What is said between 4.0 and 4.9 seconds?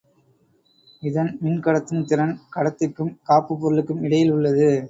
இடையில் உள்ளது.